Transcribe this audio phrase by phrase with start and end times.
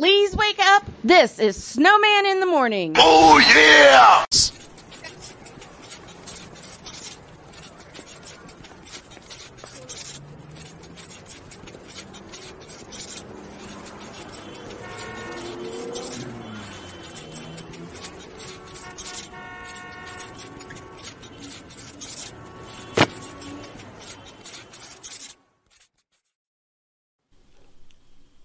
[0.00, 0.82] Please wake up.
[1.04, 2.94] This is Snowman in the Morning.
[2.96, 4.24] Oh, yeah!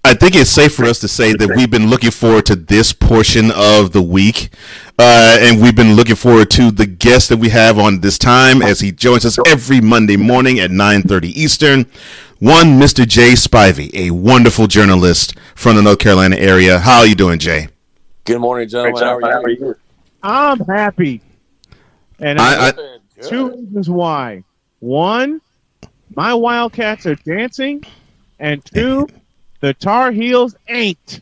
[0.04, 2.92] I think it's safe for us to say that we've been looking forward to this
[2.92, 4.50] portion of the week,
[5.00, 8.62] uh, and we've been looking forward to the guest that we have on this time
[8.62, 11.86] as he joins us every Monday morning at 9:30 Eastern.
[12.40, 13.08] One, Mr.
[13.08, 16.80] Jay Spivey, a wonderful journalist from the North Carolina area.
[16.80, 17.70] How are you doing, Jay?
[18.26, 19.02] Good morning, gentlemen.
[19.02, 19.76] How are you?
[20.22, 21.22] I'm happy.
[22.20, 23.00] And I- I- Good.
[23.22, 24.44] two reasons why.
[24.80, 25.40] One,
[26.14, 27.86] my Wildcats are dancing,
[28.38, 29.08] and two,
[29.66, 31.22] the Tar Heels ain't.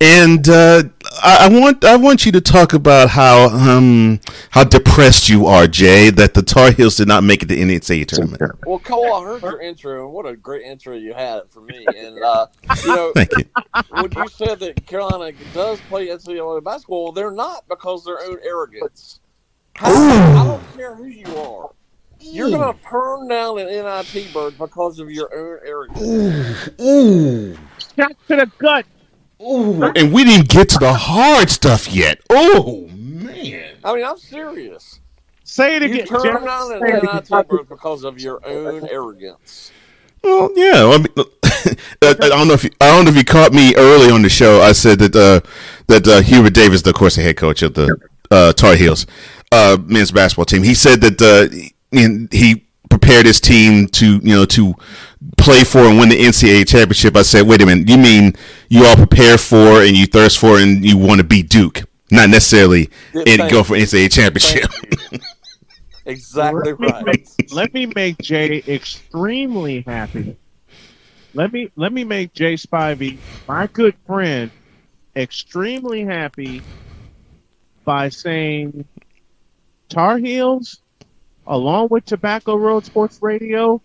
[0.00, 0.82] And uh,
[1.22, 4.18] I, I want I want you to talk about how um,
[4.50, 7.62] how depressed you are, Jay, that the Tar Heels did not make it to the
[7.62, 8.58] NCAA tournament.
[8.66, 11.86] Well, Cole, I heard your intro, and what a great intro you had for me.
[11.86, 12.48] And uh,
[12.84, 13.44] you know, Thank you.
[13.90, 18.38] when you said that Carolina does play NCAA basketball, they're not because of their own
[18.42, 19.20] arrogance.
[19.76, 21.70] How, I don't care who you are.
[22.22, 26.70] You're going to turn down an NIT bird because of your own arrogance.
[26.80, 27.56] Ooh.
[27.96, 28.86] Shot to the gut.
[29.42, 32.20] Ooh, and we didn't get to the hard stuff yet.
[32.30, 33.74] Oh man!
[33.84, 35.00] I mean, I'm serious.
[35.42, 36.06] Say it You again.
[36.06, 36.44] turn Jerry.
[36.44, 37.22] down an Say it again.
[37.28, 39.72] NIT bird because of your own arrogance.
[40.22, 40.86] Well, yeah.
[40.86, 43.74] I, mean, I I don't know if you, I don't know if you caught me
[43.74, 44.60] early on the show.
[44.60, 45.40] I said that uh,
[45.88, 47.96] that uh, Hubert Davis, of course, the head coach of the
[48.30, 49.06] uh, Tar Heels
[49.50, 51.20] uh, men's basketball team, he said that
[51.92, 54.74] in, he prepared his team to you know to
[55.38, 57.16] play for and win the NCAA championship.
[57.16, 58.34] I said, wait a minute, you mean
[58.68, 62.28] you all prepare for and you thirst for and you want to beat Duke, not
[62.28, 64.70] necessarily Yeah, and go for NCAA championship.
[66.04, 67.06] Exactly Let me, right.
[67.06, 70.36] make, let me make Jay extremely happy.
[71.34, 74.50] Let me let me make Jay Spivey, my good friend,
[75.16, 76.62] extremely happy
[77.84, 78.84] by saying
[79.88, 80.81] Tar Heels,
[81.46, 83.80] along with Tobacco Road Sports Radio,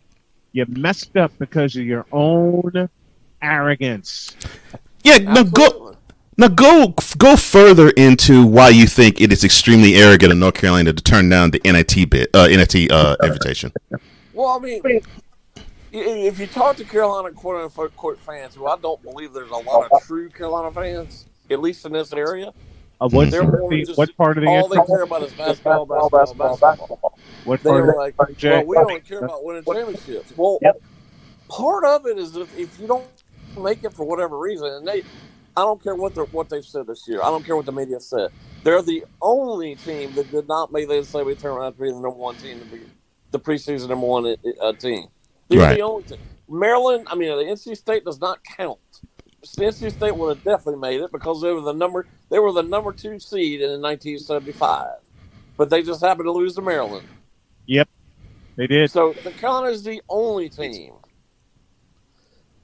[0.52, 2.90] you messed up because of your own
[3.42, 4.36] arrogance.
[5.04, 5.96] yeah, now go.
[6.40, 10.94] Now go go further into why you think it is extremely arrogant of North Carolina
[10.94, 13.74] to turn down the NIT bit uh, NIT uh, invitation.
[14.34, 15.02] Well, I mean,
[15.92, 19.56] if you talk to Carolina quote unquote quote fans, who I don't believe there's a
[19.56, 22.54] lot of true Carolina fans, at least in this area,
[23.02, 23.30] Uh, what,
[23.70, 24.82] the- just what part of the all they answer?
[24.82, 26.92] care about is basketball, basketball, basketball.
[27.44, 28.52] What part They're of like, Jay?
[28.52, 30.34] well, we only care about winning championships.
[30.36, 30.64] Well,
[31.50, 33.10] part of it is if, if you don't
[33.58, 35.04] make it for whatever reason, and they,
[35.56, 37.22] I don't care what they what they've said this year.
[37.24, 38.30] I don't care what the media said.
[38.64, 42.12] They're the only team that did not make the NCAA tournament to be the number
[42.12, 42.88] one team to be
[43.32, 45.08] the preseason number one uh, team.
[45.50, 45.68] They're Right.
[45.68, 46.18] the only team.
[46.50, 48.80] Maryland, I mean, the NC State does not count.
[49.56, 52.64] NC State would have definitely made it because they were the number they were the
[52.64, 54.88] number two seed in 1975,
[55.58, 57.08] but they just happened to lose to Maryland.
[57.66, 57.90] Yep,
[58.56, 58.92] they did.
[58.92, 60.94] So the Carolina is the only team.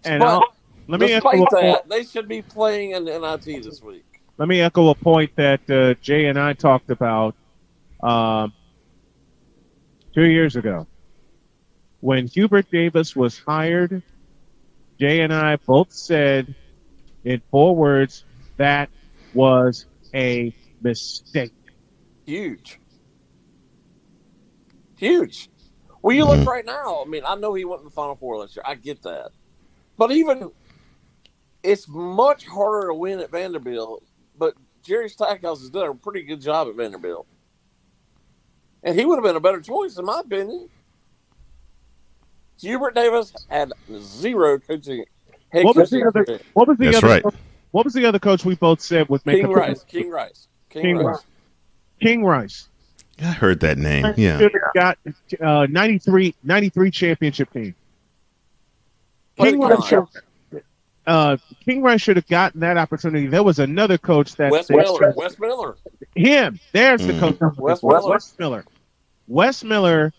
[0.05, 0.43] And But
[0.87, 4.05] let me echo despite that, they should be playing in the NIT this week.
[4.37, 7.35] let me echo a point that uh, Jay and I talked about
[8.01, 8.53] um,
[10.13, 10.87] two years ago
[12.01, 14.03] when Hubert Davis was hired.
[14.99, 16.53] Jay and I both said
[17.23, 18.25] in four words
[18.57, 18.89] that
[19.33, 21.53] was a mistake.
[22.25, 22.79] Huge.
[24.97, 25.49] Huge.
[26.01, 26.49] Well, you look mm-hmm.
[26.49, 27.03] right now.
[27.03, 28.63] I mean, I know he went in the Final Four last year.
[28.65, 29.31] I get that.
[29.97, 30.51] But even,
[31.63, 34.03] it's much harder to win at Vanderbilt.
[34.37, 37.25] But Jerry Stackhouse has done a pretty good job at Vanderbilt.
[38.83, 40.69] And he would have been a better choice, in my opinion.
[42.59, 45.05] Hubert Davis had zero coaching.
[45.53, 46.39] Head What was the other?
[46.53, 47.07] What was the That's other?
[47.07, 47.23] right.
[47.71, 49.83] What was the other coach we both said would make King Rice.
[49.83, 50.47] King Rice.
[50.69, 51.05] King, King Rice.
[51.05, 51.23] Rice.
[52.01, 52.69] King Rice.
[53.21, 54.13] I heard that name.
[54.17, 54.39] Yeah.
[54.39, 54.97] Should have got
[55.39, 57.75] uh, 93, 93 championship team.
[59.37, 60.05] Play King Rice, should,
[61.05, 63.27] uh, King Rice should have gotten that opportunity.
[63.27, 65.13] There was another coach that Wes Miller.
[65.15, 65.75] Wes Miller.
[66.15, 66.59] him.
[66.71, 67.19] There's the Mhm.
[67.19, 67.37] coach.
[67.41, 67.83] I'm Wes.
[67.83, 68.09] Miller.
[68.09, 68.65] Wes Miller.
[69.27, 70.13] Wes Miller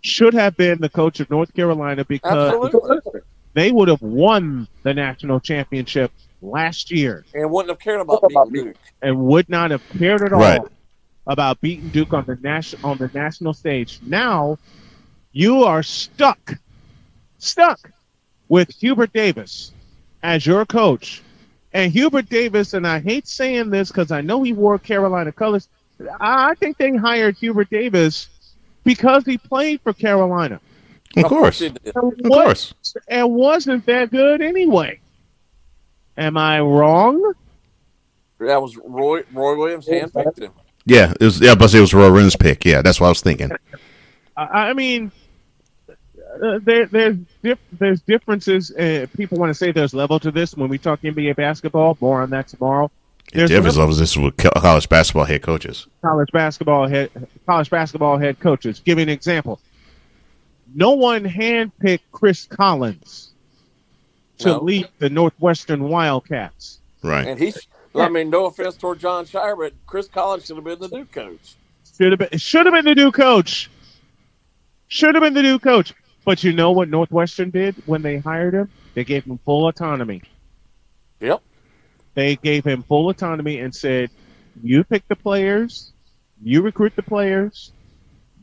[0.00, 3.20] should have been the coach of North Carolina because Absolutely.
[3.54, 8.52] They would have won the national championship last year And wouldn't have cared about beating
[8.52, 8.76] Duke.
[9.02, 10.62] and would not have cared at all Right.
[11.26, 14.00] about beating Duke on the national on the national stage.
[14.02, 14.58] Now
[15.32, 16.54] you are stuck,
[17.38, 17.92] stuck
[18.48, 19.72] with Hubert Davis
[20.22, 21.22] as your coach,
[21.74, 25.68] And Hubert Davis, and I hate saying this because I know he wore Carolina colors.
[26.20, 28.28] I I think they hired Hubert Davis
[28.84, 30.60] because he played for Carolina.
[31.16, 31.58] Of course.
[31.60, 31.92] he did.
[31.94, 32.74] And Of course.
[33.08, 35.00] and wasn't that good anyway.
[36.16, 37.34] Am I wrong?
[38.38, 40.52] That was Roy Roy Williams handpicked him.
[40.84, 41.40] Yeah, it was.
[41.40, 42.64] Yeah, but it was Roy Williams' pick.
[42.64, 43.50] Yeah, that's what I was thinking.
[44.36, 45.12] I, I mean,
[45.88, 48.70] uh, there, there's dif- there's differences.
[48.72, 51.96] Uh, people want to say there's level to this when we talk NBA basketball.
[52.00, 52.90] More on that tomorrow.
[53.32, 55.86] There's Davis level loves this with college basketball head coaches.
[56.02, 57.10] college basketball head
[57.46, 58.80] college basketball head coaches.
[58.84, 59.60] Give me an example.
[60.74, 63.32] No one handpicked Chris Collins
[64.38, 64.60] to No.
[64.62, 66.80] lead the Northwestern Wildcats.
[67.02, 67.26] Right.
[67.26, 70.78] And he's I mean, no offense toward John Shire, but Chris Collins should have been
[70.78, 71.56] the new coach.
[71.98, 73.70] Should have been should have been the new coach.
[74.88, 75.92] Should have been the new coach.
[76.24, 78.70] But you know what Northwestern did when they hired him?
[78.94, 80.22] They gave him full autonomy.
[81.20, 81.42] Yep.
[82.14, 84.10] They gave him full autonomy and said,
[84.62, 85.92] "You pick the players,
[86.42, 87.72] you recruit the players,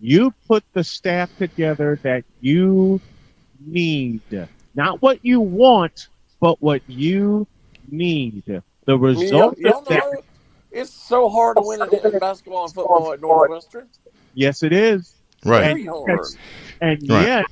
[0.02, 3.02] you put the staff together that you
[3.60, 4.22] need,
[4.76, 6.08] not what you want,
[6.40, 7.48] but what you
[7.90, 8.44] need."
[8.86, 10.22] The I y'all, result y'all of that, know
[10.72, 13.90] it's so hard to win in, in basketball and football at Northwestern.
[14.34, 15.14] yes, it is.
[15.46, 15.62] Right.
[15.62, 16.20] Very hard.
[16.82, 17.28] And Right.
[17.28, 17.46] yet,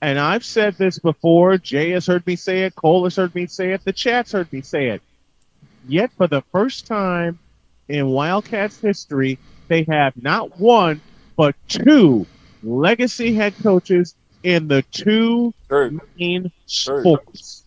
[0.00, 3.46] and I've said this before, Jay has heard me say it, Cole has heard me
[3.46, 5.02] say it, the chat's heard me say it.
[5.86, 7.38] Yet, for the first time
[7.88, 11.00] in Wildcats history, they have not one,
[11.38, 12.26] but two
[12.64, 17.00] legacy head coaches in the two True, main True.
[17.00, 17.62] sports.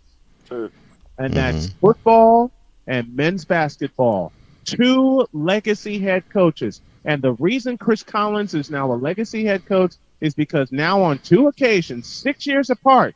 [0.46, 0.70] true.
[1.18, 1.80] And that's mm-hmm.
[1.80, 2.52] football
[2.86, 4.34] and men's basketball.
[4.66, 6.82] Two legacy head coaches.
[7.06, 11.18] And the reason Chris Collins is now a legacy head coach is because now, on
[11.20, 13.16] two occasions, six years apart,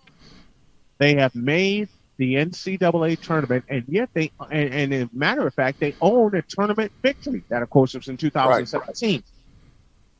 [0.98, 5.54] they have made the NCAA tournament, and yet they, and, and as a matter of
[5.54, 7.44] fact, they own a tournament victory.
[7.50, 9.22] That, of course, was in 2017.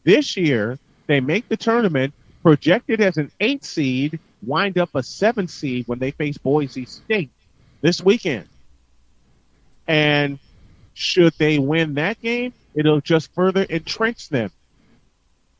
[0.06, 5.48] This year, they make the tournament projected as an eight seed, wind up a seven
[5.48, 7.32] seed when they face Boise State
[7.82, 8.48] this weekend.
[9.88, 10.40] And
[10.94, 14.52] should they win that game, it'll just further entrench them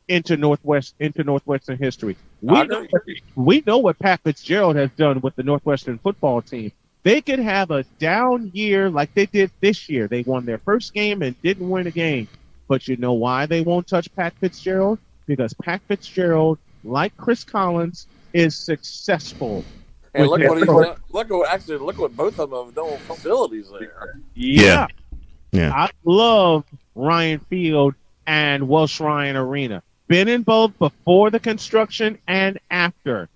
[0.08, 2.16] into Northwest into Northwestern history.
[2.40, 2.86] We know,
[3.34, 6.70] we know what Pat Fitzgerald has done with the Northwestern football team.
[7.02, 10.06] They could have a down year like they did this year.
[10.06, 12.28] They won their first game and didn't win a game.
[12.68, 14.98] But you know why they won't touch Pat Fitzgerald?
[15.26, 19.64] Because Pat Fitzgerald, like Chris Collins, is successful.
[20.14, 20.68] And look what he's.
[20.68, 24.18] Look what actually look what both of them have done with facilities there.
[24.34, 24.86] Yeah.
[25.52, 25.72] Yeah.
[25.72, 26.64] I love
[26.94, 27.94] Ryan Field
[28.26, 29.82] and Welsh Ryan Arena.
[30.08, 33.28] Been in both before the construction and after.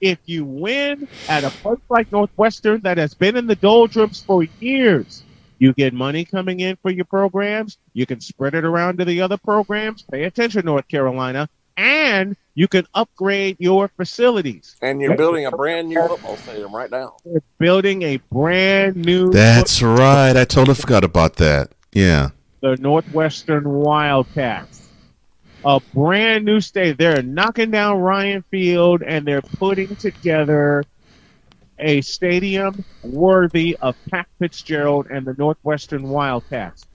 [0.00, 4.44] If you win at a place like Northwestern that has been in the doldrums for
[4.58, 5.22] years,
[5.60, 7.78] you get money coming in for your programs.
[7.92, 10.02] You can spread it around to the other programs.
[10.02, 11.48] Pay attention, North Carolina.
[11.76, 14.76] And you can upgrade your facilities.
[14.82, 17.16] And you're building a brand new football stadium right now.
[17.24, 20.34] We're building a brand new That's right.
[20.36, 21.72] I totally forgot about that.
[21.92, 22.30] Yeah.
[22.62, 24.88] the Northwestern Wildcats.
[25.64, 26.96] A brand new state.
[26.96, 30.84] They're knocking down Ryan Field and they're putting together
[31.80, 36.86] a stadium worthy of Pat Fitzgerald and the Northwestern Wildcats.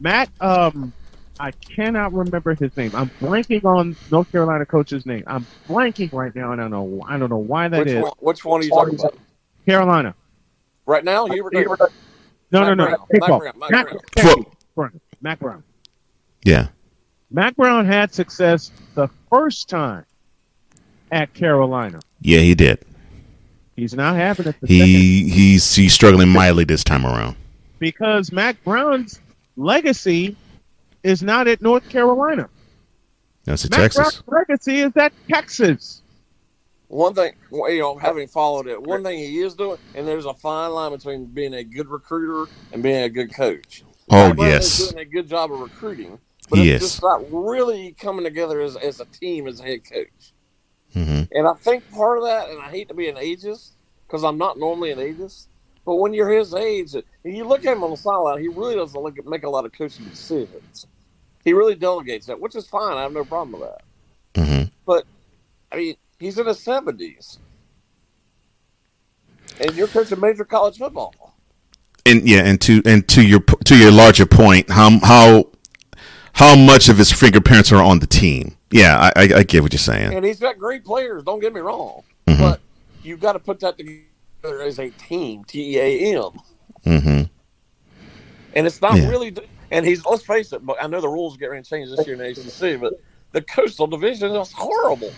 [0.00, 0.92] Matt, um,
[1.38, 2.92] I cannot remember his name.
[2.94, 5.24] I'm blanking on North Carolina coach's name.
[5.26, 7.02] I'm blanking right now, I don't know.
[7.06, 8.02] I don't know why that Which is.
[8.02, 9.16] one, which one are you talking about?
[9.66, 10.14] Carolina.
[10.86, 11.78] Right now, Hubert Davis.
[12.50, 12.84] No, Matt no, no.
[12.86, 12.98] Brown.
[13.12, 13.18] Kickball.
[13.20, 13.58] Matt Brown.
[13.58, 14.00] Matt Matt Brown.
[14.16, 14.52] Thank you.
[14.74, 15.00] Brown.
[15.22, 15.62] Matt Brown.
[16.44, 16.68] Yeah.
[17.30, 20.04] Mack Brown had success the first time
[21.10, 22.00] at Carolina.
[22.20, 22.84] Yeah, he did.
[23.76, 27.36] He's not having it the second He he's he's struggling mildly this time around.
[27.78, 29.20] because Mack Brown's
[29.56, 30.36] legacy
[31.02, 32.48] is not at North Carolina.
[33.44, 34.22] That's in Mack Texas.
[34.22, 36.02] Brown's legacy is at Texas.
[36.88, 40.34] One thing, you know, having followed it, one thing he is doing, and there's a
[40.34, 43.82] fine line between being a good recruiter and being a good coach.
[44.10, 44.78] Oh Matt Brown yes.
[44.80, 46.18] is doing a good job of recruiting,
[46.50, 49.80] but He it's just not really coming together as, as a team as a head
[49.90, 50.33] coach.
[50.94, 53.72] Hmm And I think part of that, and I hate to be an ageist
[54.06, 55.48] because I'm not normally an ageist,
[55.86, 58.76] but when you're his age, and you look at him on the sideline, he really
[58.76, 60.86] doesn't look, make a lot of coaching decisions.
[61.44, 62.96] He really delegates that, which is fine.
[62.96, 64.46] I have no problem with that.
[64.46, 65.06] hmm But
[65.72, 67.40] I mean, he's in his seventies,
[69.60, 71.38] and you're coaching major college football.
[72.06, 75.46] And yeah, and to and to your to your larger point, how how
[76.34, 78.56] how much of his fingerprints are on the team?
[78.74, 80.12] Yeah, I I, I get what you're saying.
[80.14, 81.22] And he's got great players.
[81.22, 82.38] Don't get me wrong, Mhm.
[82.40, 82.60] but
[83.04, 86.32] you've got to put that together as a team, T E A M,
[86.84, 87.22] Mm-hmm.
[88.54, 89.08] and it's not Yeah.
[89.08, 89.34] really.
[89.70, 92.04] And he's let's face it, but I know the rules get ready to change this
[92.06, 92.94] year in the ACC, but
[93.32, 95.12] the Coastal Division is horrible.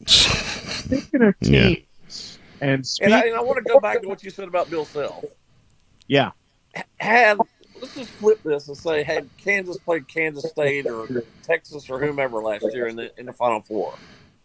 [0.06, 1.68] Speaking of Yeah.
[1.68, 4.48] teams and speak, And I, and I want to go back to what you said
[4.48, 5.24] about Bill Self.
[6.08, 6.30] yeah,
[6.96, 7.38] Had
[7.80, 12.38] let's just flip this and say, had Kansas played Kansas State or Texas or whomever
[12.40, 13.94] last year in the in the Final Four,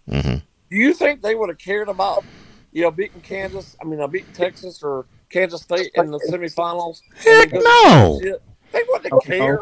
[0.10, 0.36] Mm-hmm.
[0.70, 2.24] do you think they would have cared about
[2.72, 3.76] you know beating Kansas?
[3.82, 7.02] I mean, uh, beating Texas or Kansas State in the semifinals?
[7.18, 8.40] Heck And then go to no.
[8.72, 9.60] They wouldn't have cared.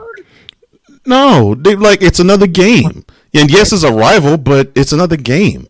[1.06, 3.06] No, they like it's another game.
[3.34, 5.68] And yes, it's a rival, but it's another game.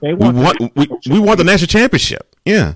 [0.00, 0.60] they We want.
[0.60, 2.34] want we, we want the national championship.
[2.44, 2.74] Yeah,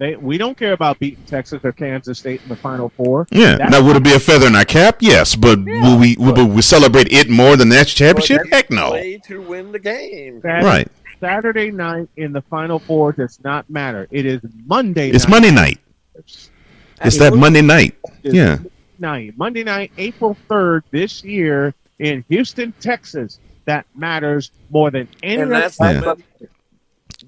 [0.00, 3.26] They, we don't care about beating Texas or Kansas State in the Final Four.
[3.30, 3.56] yeah.
[3.56, 4.96] That- now would it be a feather in our cap?
[5.00, 8.50] Yes, but will we will we celebrate it more than the national championship?
[8.50, 8.88] Heck no.
[8.92, 10.40] Play to win the game.
[10.40, 10.88] Saturday, Right.
[11.20, 14.08] Saturday night in the Final Four does not matter.
[14.10, 15.10] It is Monday.
[15.10, 15.30] It's night.
[15.32, 15.78] Monday night.
[16.16, 17.94] It's that Monday night.
[18.22, 18.56] It's Yeah.
[18.98, 23.38] night, Monday night, April third this year in Houston, Texas.
[23.66, 26.14] That matters more than any And that's Yeah.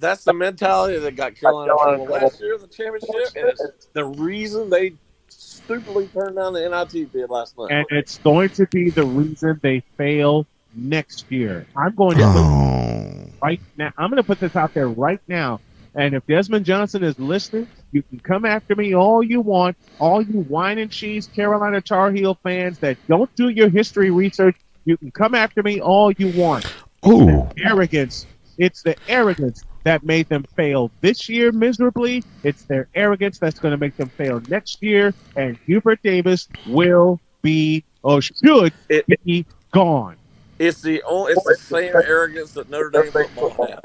[0.02, 3.86] The men- that's the mentality that got Carolina last year in the championship, and it's
[3.92, 4.92] the reason they
[5.28, 7.68] stupidly turned down the NIT bid last night.
[7.70, 11.66] and it's going to be the reason they fail next year.
[11.76, 13.26] I'm going to put Oh.
[13.42, 13.92] right now.
[13.98, 15.60] I'm going to put this out there right now.
[15.94, 19.76] And if Desmond Johnson is listening, you can come after me all you want.
[19.98, 24.56] All you wine and cheese Carolina Tar Heel fans that don't do your history research,
[24.86, 26.64] you can come after me all you want.
[27.06, 27.46] Ooh.
[27.58, 28.26] Arrogance.
[28.56, 32.22] It's the arrogance that made them fail this year miserably.
[32.44, 35.12] It's their arrogance that's going to make them fail next year.
[35.36, 40.16] And Hubert Davis will be or should It- be gone.
[40.58, 43.80] it's the only, it's the same arrogance that Notre Dame football had.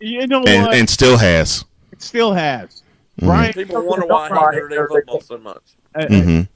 [0.00, 0.74] You know And what?
[0.76, 1.64] and still has.
[1.92, 2.82] it still has.
[3.20, 3.26] Mhm.
[3.26, 5.62] Brian, People wonder why Notre Dame football so much.
[5.96, 6.48] uh, Mhm.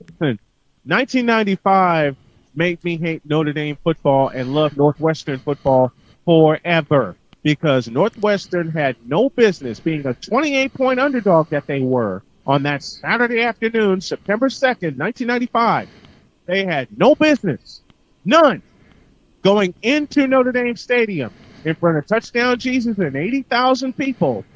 [0.85, 2.17] 1995
[2.55, 5.93] made me hate Notre Dame football and love Northwestern football
[6.25, 12.65] forever because Northwestern had no business being a 28 point underdog that they were on
[12.65, 15.89] that Saturday afternoon, September 2nd, 1995.
[16.47, 17.83] They had no business,
[18.25, 18.63] none,
[19.45, 21.33] going into Notre Dame Stadium
[21.65, 24.47] in front of Touchdown Jesus and 80,000 people.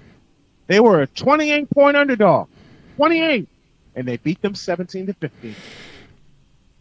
[0.69, 2.49] They were a 28 point underdog.
[2.97, 3.49] 28
[3.97, 5.59] and they beat them 17 to 15.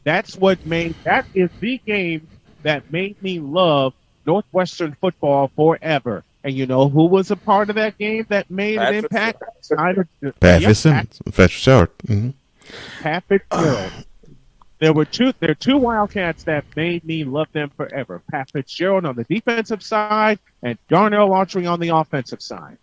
[0.05, 2.29] That's what made that is the game
[2.63, 3.93] that made me love
[4.25, 6.24] Northwestern football forever.
[6.44, 9.44] And you know who was a part of that game that made Pat an impact?
[10.39, 11.20] Pat Yep, Fitzsimmons.
[11.25, 11.89] Pat Fitzgerald.
[12.08, 12.34] Mhm.
[13.01, 13.91] Pat Fitzgerald.
[14.79, 15.34] There were two.
[15.39, 18.22] There are two Wildcats that made me love them forever.
[18.29, 22.77] Pat Fitzgerald on the defensive side, and Darnell Autry on the offensive side.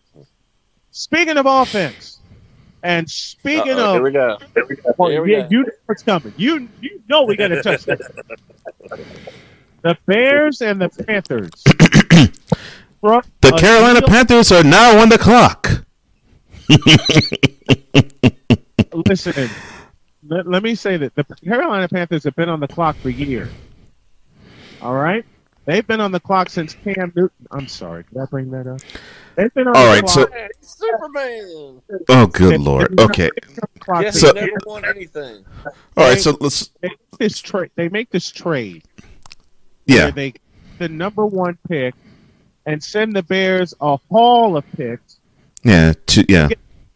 [0.90, 2.18] Speaking of offense,
[2.82, 4.38] and speaking Uh-oh, of here we go.
[4.98, 5.48] Well, Here we yeah, go.
[5.50, 6.32] you know what's coming.
[6.36, 8.00] You you know we got to touch that.
[9.82, 11.50] The Bears and the Panthers.
[13.02, 15.68] The Carolina deal- Panthers are now on the clock.
[19.08, 19.50] Listen,
[20.28, 23.50] let, let me say that the Carolina Panthers have been on the clock for years.
[24.80, 25.24] All right,
[25.64, 27.46] they've been on the clock since Cam Newton.
[27.50, 28.80] I'm sorry, did I bring that up?
[29.34, 30.38] They've been on All the right, so- clock.
[30.38, 31.82] Hey, Superman.
[32.08, 33.00] Oh, good They've lord.
[33.00, 33.30] Okay.
[33.80, 35.44] clock Yes, for So- he never won anything.
[35.96, 36.20] All right.
[36.20, 36.70] So let's.
[36.80, 37.70] they make this trade.
[37.74, 38.84] They make this trade.
[39.86, 40.10] Yeah.
[40.10, 40.34] they
[40.78, 41.94] the number one pick
[42.66, 45.18] and send the Bears a haul of picks.
[45.62, 45.94] Yeah.
[46.06, 46.48] Two, yeah.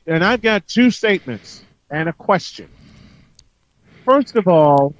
[0.06, 2.68] And I've got two statements and a question.
[4.04, 4.94] First of all,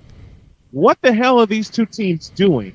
[0.73, 2.75] what the hell are these two teams doing?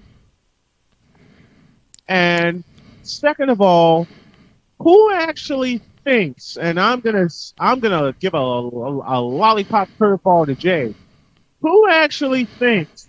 [2.07, 2.63] And
[3.03, 4.07] second of all,
[4.79, 6.57] who actually thinks?
[6.57, 7.27] And I'm gonna
[7.59, 10.95] I'm gonna give a, a, a lollipop curveball to Jay.
[11.61, 13.07] Who actually thinks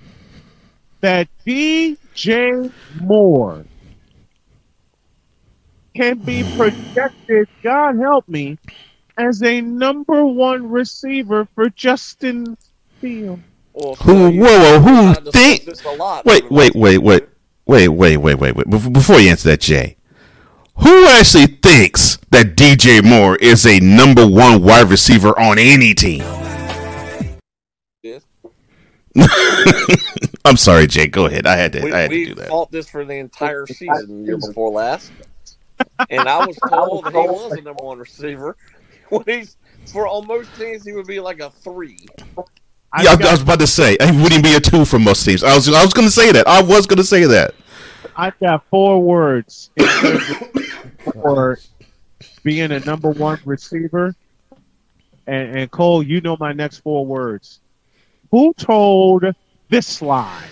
[1.02, 3.64] that DJ Moore
[5.94, 8.56] can be projected, God help me,
[9.18, 12.56] as a number one receiver for Justin
[13.00, 13.42] Fields.
[13.74, 14.30] Well, Who?
[14.30, 15.14] Whoa, whoa.
[15.14, 15.68] Who think?
[15.98, 17.24] lot Wait, wait, wait, wait,
[17.66, 18.92] wait, wait, wait, wait, wait.
[18.92, 19.96] Before you answer that, Jay,
[20.76, 26.22] who actually thinks that DJ Moore is a number one wide receiver on any team?
[28.02, 28.22] Yes.
[30.44, 31.12] I'm sorry, Jake.
[31.12, 31.46] Go ahead.
[31.46, 31.82] I had to.
[31.82, 32.48] We, I had to do that.
[32.48, 35.12] fought this for the entire season year before last,
[36.10, 38.56] and I was told that he was a number one receiver.
[39.08, 39.58] When he's
[39.92, 41.98] for on most teams, he would be like a three.
[42.94, 45.24] I've Yeah, I, I was about to say he wouldn't be a two for most
[45.26, 45.44] teams.
[45.44, 45.68] I was.
[45.68, 46.48] I was going to say that.
[46.48, 47.54] I was going to say that.
[48.16, 51.58] I've got four words in terms of- for
[52.42, 54.14] being a number one receiver.
[55.26, 57.60] And, and Cole, you know my next four words.
[58.30, 59.24] Who told
[59.72, 60.44] this lie?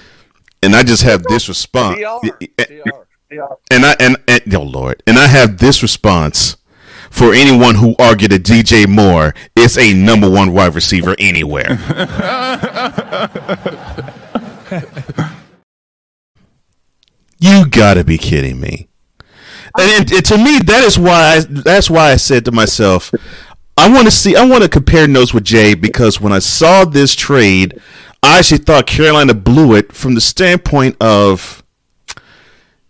[0.62, 2.00] And I just have this response.
[2.00, 2.20] DR.
[3.30, 3.56] DR.
[3.70, 6.56] And I and, and oh Lord, and I have this response
[7.10, 11.70] for anyone who argued that DJ Moore is a number one wide receiver anywhere.
[17.38, 18.88] you gotta be kidding me.
[19.78, 23.12] And, and to me, that is why I, that's why I said to myself,
[23.76, 26.84] I want to see, I want to compare notes with Jay because when I saw
[26.84, 27.80] this trade,
[28.22, 31.62] I actually thought Carolina blew it from the standpoint of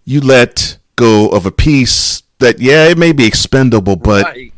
[0.05, 4.53] you let go of a piece that yeah it may be expendable but right.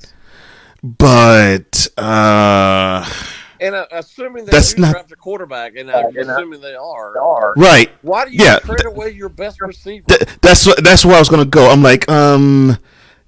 [0.83, 3.09] but uh
[3.61, 7.91] And uh, assuming they That's not- draft a quarterback, and I'm assuming they are, right
[8.03, 10.05] why do you Yeah, trade th- away your best receiver?
[10.09, 12.77] Th- that's what that's where I was gonna go I'm like um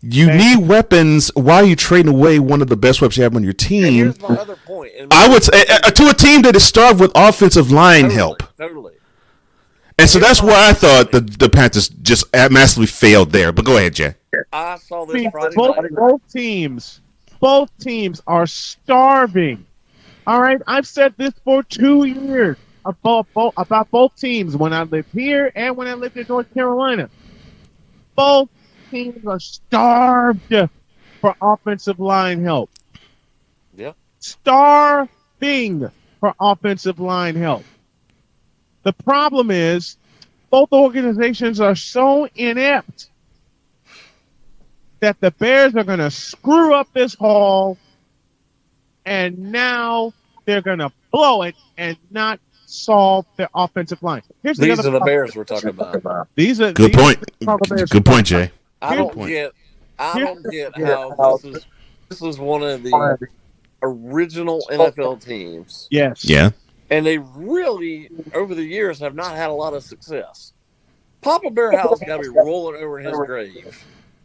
[0.07, 0.37] you Hey.
[0.57, 3.43] need weapons why are you trading away one of the best weapons you have on
[3.43, 4.93] your and team here's my other point.
[4.99, 8.15] And I would say uh, to a team that is starved with offensive line totally,
[8.17, 8.95] help Totally.
[9.99, 13.77] and so that's why I thought the the Panthers just massively failed there but go
[13.79, 14.15] ahead Jay
[14.53, 15.95] I saw this Friday both, night.
[15.95, 17.01] both teams,
[17.41, 19.65] both teams are starving.
[20.27, 24.83] All right, I've said this for two years about both, about both teams when I
[24.83, 27.09] lived here and when I lived in North Carolina.
[28.17, 28.49] Both
[28.95, 30.55] teams are starved
[31.21, 32.71] for offensive line help.
[33.77, 33.93] Yeah.
[34.21, 37.65] Starving for offensive line help.
[38.85, 39.97] The problem is
[40.51, 43.11] both organizations are so inept
[45.01, 47.77] that the Bears are going to screw up this haul,
[49.05, 50.13] and now
[50.45, 54.23] they're going to blow it and not solve their offensive line.
[54.43, 55.07] Here's the These are the problem.
[55.07, 56.29] Bears we're talking about.
[56.37, 58.51] These are good these are point the good point Jay
[58.83, 59.31] I don't point.
[59.31, 59.53] get.
[59.99, 61.67] I don't get how this is.
[62.09, 63.19] This is one of the
[63.83, 66.25] original NFL teams, Yes.
[66.25, 66.51] yeah
[66.91, 70.53] and they really, over the years, have not had a lot of success.
[71.23, 73.85] Papa Bear Halas got to be rolling over in his grave.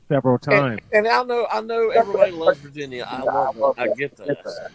[0.10, 0.82] Several And, times.
[0.92, 3.06] and I know, I know, everybody loves Virginia.
[3.10, 3.74] I love them.
[3.78, 4.72] I get that.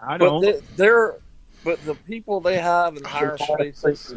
[0.00, 0.40] I But don't.
[0.42, 1.14] they, they're,
[1.64, 4.14] but the people they have in higher spaces,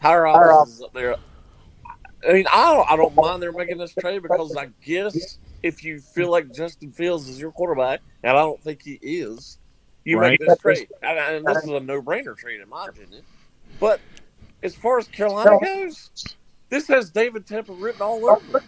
[0.00, 1.16] higher offices up there.
[2.28, 5.84] I mean, I don't, I don't mind they're making this trade because I guess if
[5.84, 9.58] you feel like Justin Fields is your quarterback, and I don't think he is,
[10.04, 10.38] you Right.
[10.38, 10.88] make this trade.
[11.02, 13.22] And, and this is a no-brainer trade in my opinion.
[13.80, 14.00] But
[14.62, 16.10] as far as Carolina goes,
[16.68, 18.62] this has David Tepper written all over.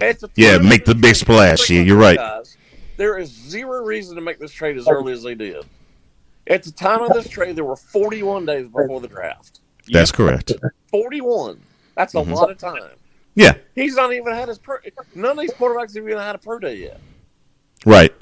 [0.00, 0.22] it.
[0.36, 1.70] Yeah, make the big splash.
[1.70, 2.16] Yeah, you're right.
[2.16, 2.56] guys.
[2.96, 5.64] There is zero reason to make this trade as early as they did.
[6.46, 9.60] At the time of this trade, there were 41 days before the draft.
[9.90, 10.52] that's correct
[10.90, 11.60] 41.
[11.94, 12.32] That's a Mhm.
[12.34, 12.80] lot of time.
[13.34, 14.76] yeah He's not even had his pro.
[15.14, 17.00] None of these quarterbacks have even had a pro day yet.
[17.86, 18.12] right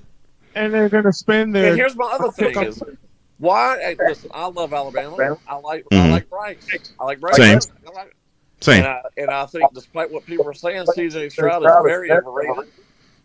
[0.54, 1.68] and they're going to spend their.
[1.70, 2.82] And here's my other thing: is
[3.38, 3.78] why?
[3.80, 5.38] Hey, listen, I love Alabama.
[5.48, 6.11] I like I Mhm.
[6.12, 6.92] like Bryce.
[7.00, 7.37] I like Bryce.
[7.37, 7.58] Same.
[7.87, 8.16] I like-
[8.61, 12.12] same And I, and I think, despite what people are saying, CJ Stroud is very
[12.12, 12.70] overrated.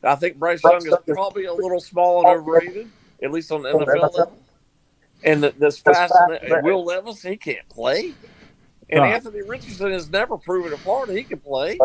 [0.04, 2.90] I think Bryce Young is probably a little small and overrated,
[3.22, 4.38] at least on the NFL level.
[5.24, 6.14] And the, this fast
[6.64, 8.14] Will Levis, he can't play.
[8.90, 9.04] And No.
[9.04, 11.78] Anthony Richardson has never proven in Florida he can play.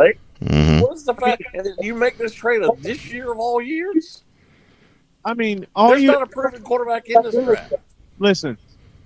[0.43, 1.43] hmm What is the fact?
[1.55, 4.25] And you make this trade of this year of all years?
[5.25, 7.73] I mean, all There's you not a proven quarterback in this draft.
[8.19, 8.59] listen.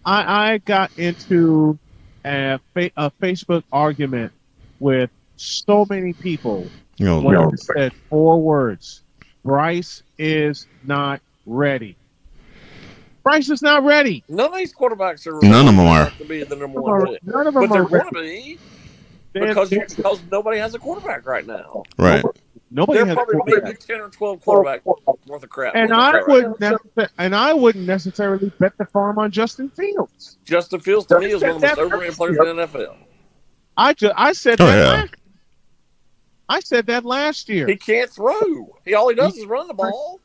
[0.05, 1.79] I I got into
[2.25, 4.33] a, fa- a Facebook argument
[4.79, 7.55] with so many people oh, when Lord.
[7.55, 9.03] I said four words.
[9.45, 11.99] Bryce is not ready.
[13.27, 14.23] Bryce is not ready.
[14.29, 16.11] None of these quarterbacks are None of them are.
[16.11, 17.25] to be the number one pick.
[17.27, 18.55] None of But them they're going ready.
[18.55, 18.59] to
[19.35, 21.83] be because because nobody has a quarterback right now.
[21.99, 22.25] right
[22.71, 23.65] nobody There has probably quarterback.
[23.65, 24.83] maybe ten or twelve quarterbacks
[25.27, 25.75] worth of crap.
[25.75, 26.29] And worth I crap.
[26.29, 30.39] wouldn't necess- and I wouldn't necessarily bet the farm on Justin Fields.
[30.45, 32.97] Justin Fields to me is one of the most overrated players in the NFL.
[33.77, 34.77] I just I said Oh, that.
[34.77, 34.85] yeah.
[35.01, 35.15] Last,
[36.49, 37.67] I said that last year.
[37.67, 38.76] He can't throw.
[38.87, 40.21] He all he does is run the ball.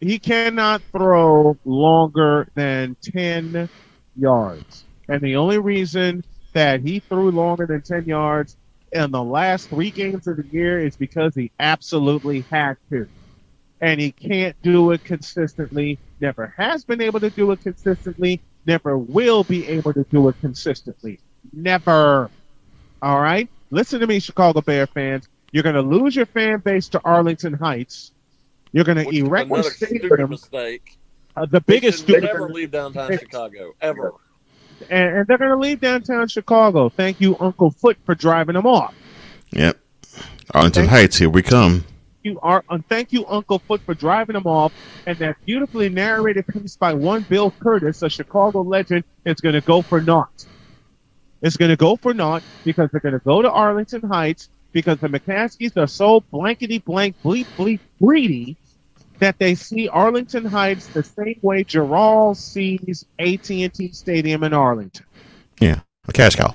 [0.00, 3.68] he cannot throw longer than 10
[4.16, 4.84] yards.
[5.08, 8.56] And the only reason that he threw longer than 10 yards
[8.92, 13.06] in the last three games of the year is because he absolutely had to.
[13.80, 18.96] And he can't do it consistently, never has been able to do it consistently, never
[18.96, 21.20] will be able to do it consistently.
[21.52, 22.30] Never.
[23.02, 23.48] All right?
[23.70, 25.28] Listen to me, Chicago Bear fans.
[25.52, 28.12] You're going to lose your fan base to Arlington Heights.
[28.72, 30.98] You're going to erect the another stupid stadium, mistake.
[31.36, 34.12] uh, the They biggest should stupid, never leave downtown Chicago ever.
[34.90, 36.90] and, and they're going to leave downtown Chicago.
[36.90, 38.94] Thank you, Uncle Foot, for driving them off.
[39.52, 39.78] Yep.
[40.52, 41.84] Arlington Thank- Heights, here we come.
[42.22, 44.72] you, Ar- uh, thank you, Uncle Foot, for driving them off.
[45.06, 49.62] And that beautifully narrated piece by one Bill Kurtis, a Chicago legend, is going to
[49.62, 50.44] go for naught.
[51.40, 54.98] It's going to go for naught because they're going to go to Arlington Heights because
[54.98, 58.56] the McCaskeys are so blankety blank, bleep bleep greedy
[59.18, 65.06] that they see Arlington Heights the same way Gerald sees AT&T Stadium in Arlington.
[65.60, 66.54] Yeah, a cash cow,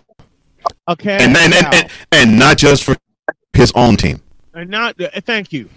[0.87, 2.95] Okay, and and, and, and and not just for
[3.53, 4.21] his own team.
[4.53, 5.69] and not uh, thank you,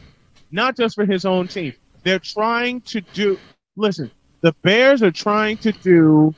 [0.52, 1.72] not just for his own team.
[2.04, 3.38] They're trying to do.
[3.76, 4.10] Listen,
[4.42, 6.34] the Bears are trying to do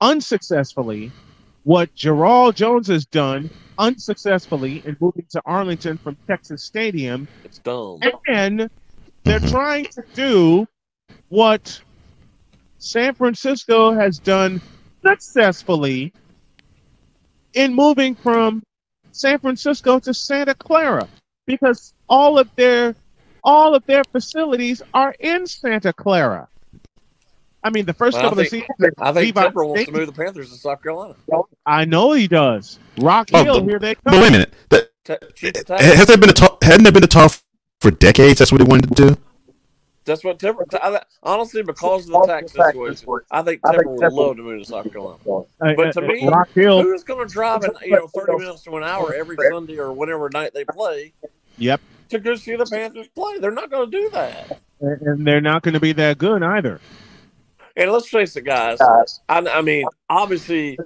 [0.00, 1.12] unsuccessfully
[1.64, 8.00] what Gerald Jones has done unsuccessfully in moving to Arlington from Texas Stadium, It's dumb.
[8.28, 8.68] and
[9.24, 10.66] they're trying to do
[11.28, 11.80] what
[12.78, 14.60] San Francisco has done
[15.04, 16.12] successfully
[17.54, 18.62] in moving from
[19.12, 21.08] San Francisco to Santa Clara
[21.46, 22.94] because all of their
[23.42, 26.48] all of their facilities are in Santa Clara.
[27.66, 29.84] I mean, the first Well, I couple of think- seasons, I think Levi Tepper wants
[29.86, 31.14] to move the Panthers to South Carolina.
[31.66, 32.78] I know he does.
[32.98, 35.56] Rock Oh, Hill, but- here they But wait a minute, that, Ta- eh, Chief of
[35.56, 36.62] eh, Tax- has there been a talk?
[36.62, 37.32] Hadn't there been a talk
[37.80, 38.38] for decades?
[38.38, 39.16] That's what he wanted to do.
[40.04, 40.62] That's what Tepper.
[40.74, 44.64] I- honestly, because of the tax situation, I think Tepper would love to move to
[44.64, 45.18] South Carolina.
[45.58, 48.76] But to me, Rock Hill, Who's going to drive in you know thirty minutes to
[48.76, 51.12] an hour every Sunday or whatever night they play
[51.58, 53.40] yep, to go see the Panthers play?
[53.40, 54.60] They're not going to do that.
[54.80, 56.80] and and they're not going to be that good either.
[57.76, 58.78] And let's face it, guys.
[58.80, 60.78] I, I mean, obviously,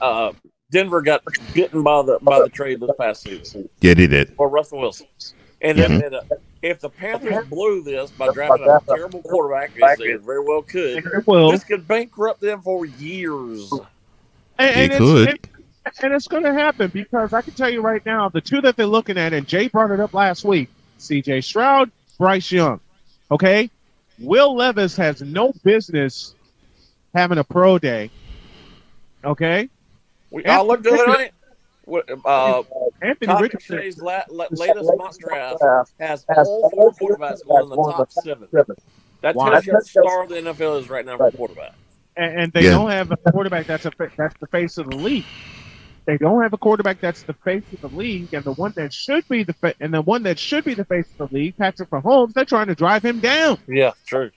[0.00, 0.32] uh,
[0.70, 1.22] Denver got
[1.54, 4.34] bitten by the by the trade this past season Yeah, they did.
[4.36, 5.06] for Russell Wilson.
[5.60, 6.20] And then uh,
[6.60, 11.04] if the Panthers blew this by drafting a terrible quarterback, as they very well could,
[11.26, 13.70] Well, this could bankrupt them for years.
[14.58, 15.28] and, and They it's, could.
[15.28, 15.38] and-
[16.00, 18.76] and it's going to happen because I can tell you right now, the two that
[18.76, 21.40] they're looking at, and Jay brought it up last week: C.J.
[21.40, 22.78] Stroud, Bryce Young.
[23.32, 23.68] Okay,
[24.22, 26.34] Will Levis has no business
[27.14, 28.10] having a pro day.
[29.24, 29.68] Okay,
[30.30, 31.32] We, I looked the other night.
[32.24, 32.62] Uh,
[33.02, 33.78] Anthony Todd Richardson.
[33.78, 35.62] McShay's la- la- latest mock draft
[36.00, 38.48] has all four quarterbacks going in the top seven.
[39.20, 41.74] That tells you how star the NFL is right now for quarterback.
[42.16, 42.70] and, and they Yeah.
[42.70, 45.24] don't have a quarterback that's a that's the face of the league.
[46.04, 48.92] They don't have a quarterback that's the face of the league, and the one that
[48.92, 51.56] should be the fa- and the one that should be the face of the league,
[51.56, 52.32] Patrick Mahomes.
[52.32, 53.58] They're trying to drive him down.
[53.68, 54.30] Yeah, true.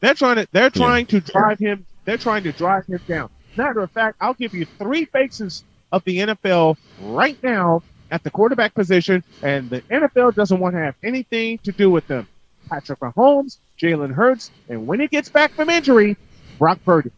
[0.00, 1.86] They're trying to they're trying to drive him.
[2.04, 3.30] They're trying to drive him down.
[3.56, 8.30] Matter of fact, I'll give you three faces of the NFL right now at the
[8.30, 12.28] quarterback position, and the NFL doesn't want to have anything to do with them.
[12.68, 16.16] Patrick Mahomes, Jalen Hurts, and when he gets back from injury,
[16.58, 17.10] Brock Purdy.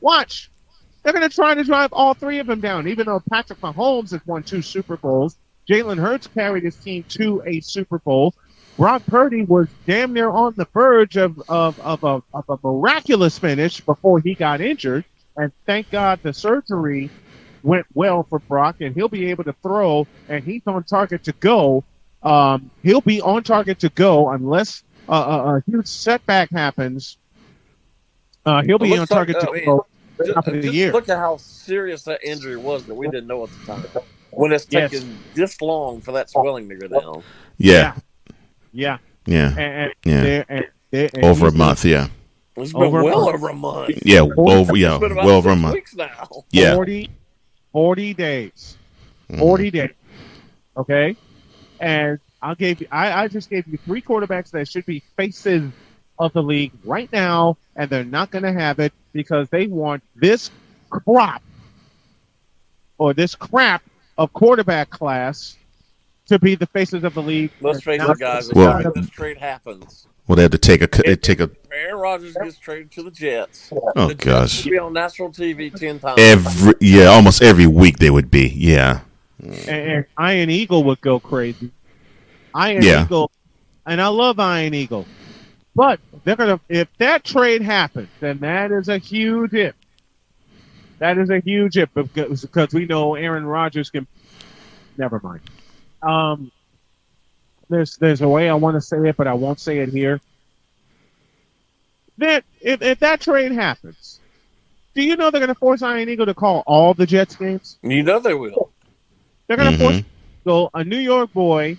[0.00, 0.50] Watch.
[1.08, 4.10] They're going to try to drive all three of them down, even though Patrick Mahomes
[4.10, 5.38] has won two Super Bowls.
[5.66, 8.34] Jalen Hurts carried his team to a Super Bowl.
[8.76, 13.38] Brock Purdy was damn near on the verge of, of, of, a, of a miraculous
[13.38, 15.06] finish before he got injured.
[15.34, 17.08] And thank God the surgery
[17.62, 21.32] went well for Brock, and he'll be able to throw, and he's on target to
[21.32, 21.84] go.
[22.22, 27.16] Um, he'll be on target to go unless uh, a, a huge setback happens.
[28.44, 29.86] Uh, he'll be on target I to mean, go
[30.18, 30.92] Just, top of the year.
[30.92, 33.84] look at how serious that injury was that we didn't know at the time.
[34.30, 34.90] When it's Yes.
[34.90, 37.22] taken this long for that swelling to go down.
[37.56, 37.94] Yeah,
[38.72, 40.22] Yeah, yeah, and, and, Yeah.
[40.22, 41.84] they're- and, they're- and over a month.
[41.84, 42.08] Yeah,
[42.56, 43.34] It's been Over a well month.
[43.36, 43.90] over a month.
[44.04, 44.76] yeah, over.
[44.76, 45.74] Yeah, It's been about well over a month.
[45.74, 46.28] weeks now.
[46.50, 47.08] Yeah, 40,
[47.72, 48.76] 40 days.
[49.30, 49.38] Mhm.
[49.38, 49.90] 40 days.
[50.76, 51.16] Okay?
[51.80, 55.70] And I'll give you I, I just gave you three quarterbacks that should be faces
[56.18, 60.50] of the league right now, and they're not gonna have it because they want this
[60.90, 61.42] crop
[62.98, 63.82] or this crap
[64.16, 65.56] of quarterback class
[66.26, 67.50] to be the faces of the league.
[67.60, 68.52] Let's face it, guys.
[68.52, 70.06] Well- Well, this trade happens.
[70.26, 71.50] Well, they have to take a they take a.
[71.72, 73.72] Aaron Rodgers gets traded to the Jets.
[73.96, 76.18] Oh the gosh, will be on national TV ten times.
[76.20, 78.46] every yeah, almost every week they would be.
[78.48, 79.00] Yeah,
[79.42, 81.70] and, and Ian Eagle would go crazy.
[82.54, 83.04] Ian Yeah.
[83.04, 83.30] Eagle,
[83.86, 85.06] and I love Ian Eagle,
[85.78, 89.76] but they're gonna if that trade happens, then that is a huge if.
[90.98, 94.08] That is a huge if because, because we know Aaron Rodgers can.
[94.96, 95.40] Never mind.
[96.02, 96.50] Um,
[97.68, 100.20] there's there's a way I want to say it, but I won't say it here.
[102.16, 104.18] That if, if that trade happens,
[104.96, 107.78] do you know they're going to force Ian Eagle to call all the Jets games?
[107.84, 108.72] You know they will.
[109.46, 110.04] They're going to force Mhm.
[110.44, 111.76] Eagle, a New York boy,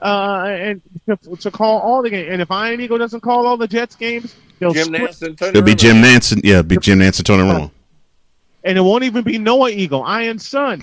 [0.00, 2.28] uh, and to, to call all the games.
[2.30, 5.36] And if Ian Eagle doesn't call all the Jets games, he'll Jim split- Nantz and
[5.38, 6.38] Tony it'll be Jim Nantz.
[6.44, 7.70] Yeah, be Jim Nantz and Tony Romo.
[8.64, 10.82] and it won't even be Noah Eagle, Ian's son,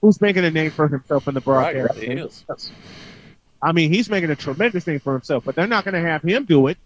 [0.00, 2.00] who's making a name for himself in the Right, broadcast.
[2.00, 2.44] he is.
[3.62, 6.22] I mean, he's making a tremendous name for himself, but they're not going to have
[6.22, 6.76] him do it.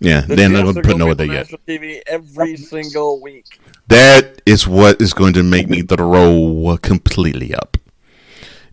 [0.00, 1.48] Yeah, The they're not going to put Noah there on yet.
[1.68, 3.60] TV every single week.
[3.88, 7.76] That is what is going to make me throw completely up.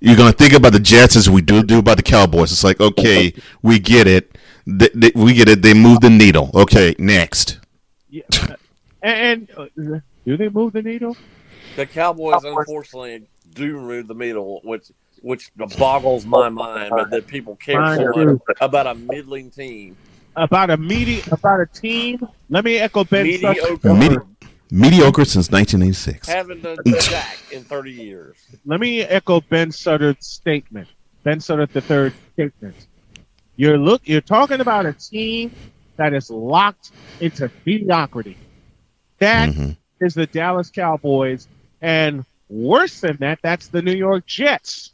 [0.01, 2.51] You're going to think about the Jets as we do do about the Cowboys.
[2.51, 4.37] It's like, okay, we get it.
[4.65, 5.61] They, they, we get it.
[5.61, 6.51] They move the needle.
[6.53, 7.59] Okay, next.
[8.09, 8.23] Yeah.
[9.01, 11.17] and, and uh, do they move the needle?
[11.75, 17.55] The Cowboys, unfortunately, do move the needle, which which boggles my mind but that people
[17.57, 19.97] care so much about a middling team.
[20.35, 22.25] About a medi- about a team.
[22.49, 23.25] Let me echo Ben.
[23.25, 23.93] Mediocre.
[23.93, 24.17] Medi-
[24.71, 26.27] Mediocre since 1986.
[26.27, 28.35] Haven't done jack in 30 years.
[28.65, 30.87] let me echo Ben Sutter's statement.
[31.23, 32.75] Ben Sutter the third statement.
[33.55, 35.51] You're look you're talking about a team
[35.97, 38.37] that is locked into mediocrity.
[39.17, 40.13] That is Mhm.
[40.13, 41.47] the Dallas Cowboys,
[41.81, 44.91] and worse than that, that's the New York Jets.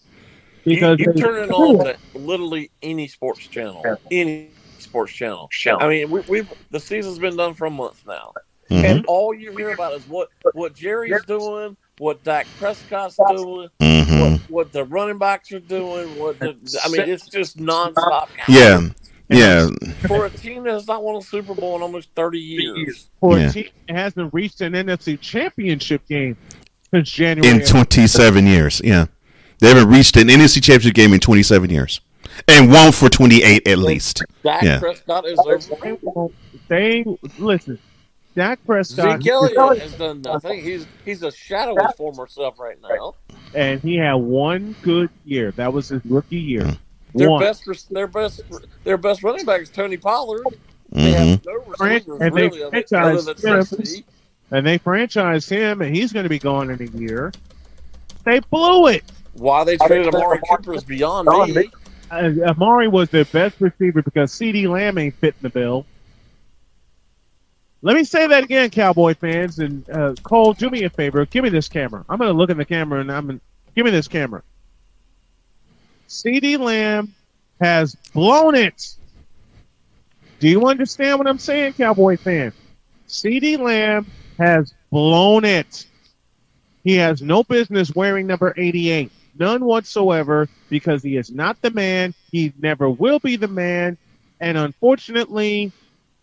[0.64, 3.84] You, you turn it on to literally any sports channel.
[4.10, 5.48] Any sports channel.
[5.80, 8.34] I mean, we, we've the season's been done for a month now.
[8.70, 8.84] Mhm.
[8.84, 14.32] And all you hear about is what what Jerry's doing, what Dak Prescott's doing, Mhm.
[14.32, 16.18] what, what the running backs are doing.
[16.20, 18.28] What the, I mean, it's just nonstop.
[18.48, 18.82] Yeah,
[19.30, 19.70] yeah.
[20.08, 23.08] for a team that has not won a Super Bowl in almost thirty years.
[23.20, 23.50] for Yeah.
[23.50, 26.36] a team that hasn't reached an NFC championship game
[26.92, 27.54] since January.
[27.60, 28.82] In 27 years.
[28.84, 29.06] Yeah.
[29.60, 32.02] They haven't reached an NFC championship game in 27 years.
[32.48, 34.24] And won for 28 at least.
[34.44, 34.80] Dak Yeah.
[34.80, 35.52] Prescott is they,
[35.92, 35.98] over.
[36.02, 36.34] won't-
[36.68, 37.06] they
[37.38, 37.80] listen.
[38.36, 40.62] Dak Prescott, Zeke Elliott has done nothing.
[40.62, 43.16] He's he's a shadow of former self right now.
[43.54, 45.52] and he had one good year.
[45.52, 46.76] That was his rookie year.
[47.14, 47.42] Their One.
[47.42, 48.42] best their best
[48.84, 50.46] their best running back is Tony Pollard.
[50.92, 54.04] They have no receivers And they really other, other than franchised him.
[54.52, 57.32] And they franchised him, and he's going to be gone in a year.
[58.26, 59.04] They blew it.
[59.34, 61.70] Why they traded Amari Cooper is beyond me.
[62.12, 65.86] Uh, Amari was their best receiver because CeeDee Lamb ain't fitting the bill.
[67.86, 69.60] Let me say that again, Cowboy fans.
[69.60, 71.24] And uh, Cole, do me a favor.
[71.28, 72.04] Give me this camera.
[72.10, 73.46] I'm going to look in the camera and I'm going to
[73.76, 74.42] give me this camera.
[76.10, 77.14] CeeDee Lamb
[77.62, 78.96] has blown it.
[80.40, 82.54] Do you understand what I'm saying, Cowboy fan?
[83.08, 84.08] CeeDee Lamb
[84.40, 85.86] has blown it.
[86.84, 89.12] He has no business wearing number 88.
[89.38, 92.16] None whatsoever because he is not the man.
[92.32, 93.96] He never will be the man.
[94.40, 95.72] And unfortunately,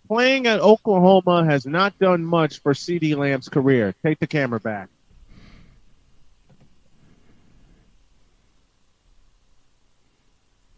[0.09, 3.95] playing at Oklahoma has not done much for CeeDee Lamb's career.
[4.05, 4.89] Take the camera back.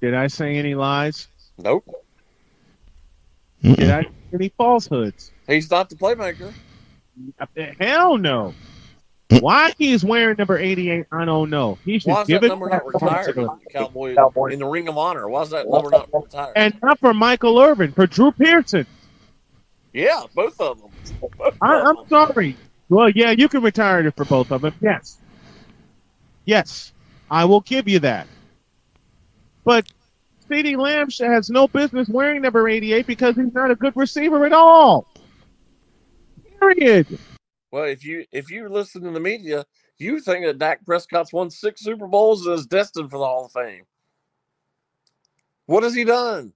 [0.01, 1.29] Did I say any lies?
[1.57, 1.85] Nope.
[3.63, 5.33] Did I say any falsehoods?
[5.47, 6.53] He's not the playmaker.
[7.81, 8.53] Hell no.
[9.41, 11.79] Why he's wearing number 88, I don't know.
[11.85, 14.67] He should Why is give that it number not to retired in Cowboy in the
[14.67, 15.29] Ring of Honor?
[15.29, 16.53] Why is that number not retired?
[16.57, 18.87] And not for Michael Irvin, for Drew Pearson.
[19.95, 20.91] Yeah, both of them.
[21.39, 22.07] Both I, of I'm them.
[22.09, 22.57] sorry.
[22.89, 24.75] Well, yeah, you can retire it for both of them.
[24.83, 25.19] Yes.
[26.45, 26.93] Yes,
[27.31, 28.27] I will give you that.
[29.65, 29.87] But
[30.51, 34.53] CeeDee Lamb has no business wearing number 88 because he's not a good receiver at
[34.53, 35.07] all.
[36.61, 37.19] Period.
[37.71, 39.65] Well, if you if you listen to the media,
[39.99, 43.47] you think that Dak Prescott's won six Super Bowls and is destined for the Hall
[43.47, 43.85] of Fame.
[45.67, 46.53] What has he done?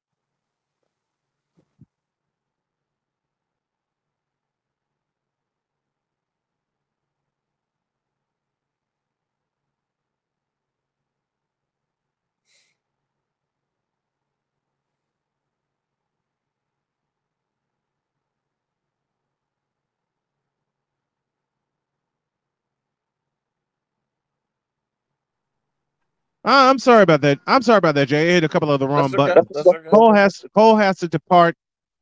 [26.48, 27.38] Uh, I'm sorry about that.
[27.46, 28.30] I'm sorry about that, Jay.
[28.30, 29.34] I hit a couple of the wrong That's okay.
[29.34, 29.66] buttons.
[29.66, 29.88] Okay.
[29.90, 31.54] Cole has Cole has to depart.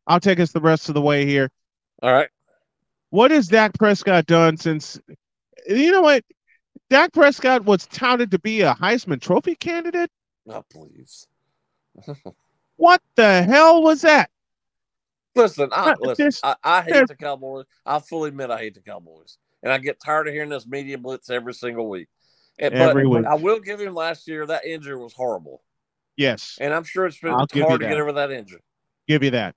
[0.06, 1.50] I'll take us the rest of the way here.
[2.00, 2.28] All right.
[3.10, 5.00] What has Dak Prescott done since?
[5.66, 6.22] You know what?
[6.90, 10.10] Dak Prescott was touted to be a Heisman Trophy candidate.
[10.48, 11.26] Oh, please.
[12.78, 14.28] What the hell was that?
[15.34, 17.64] Listen, I, listen I, I hate the Cowboys.
[17.86, 19.38] I fully admit I hate the Cowboys.
[19.62, 22.08] And I get tired of hearing this media blitz every single week.
[22.58, 23.26] Eh, and, Every but week.
[23.26, 25.62] I will give him last year that injury was horrible.
[26.16, 27.78] Yes, And I'm sure it's been I'll hard to that.
[27.80, 28.62] get over that injury.
[29.06, 29.54] give you that.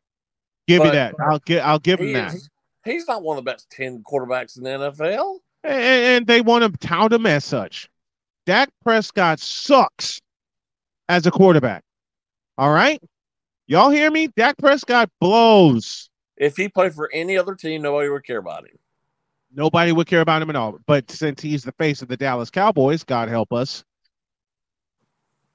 [0.67, 1.15] Give you that.
[1.19, 1.63] I'll give.
[1.63, 2.33] I'll give him that.
[2.33, 2.49] is,
[2.83, 5.39] he's not one of the best 10 quarterbacks in the NFL.
[5.63, 7.89] And, and they want to tout him as such.
[8.45, 10.19] Dak Prescott sucks
[11.07, 11.83] as a quarterback.
[12.57, 13.01] All right,
[13.67, 14.27] y'all hear me?
[14.27, 16.09] Dak Prescott blows.
[16.35, 18.77] If he played for any other team, nobody would care about him.
[19.53, 20.79] Nobody would care about him at all.
[20.85, 23.83] But since he's the face of the Dallas Cowboys, God help us.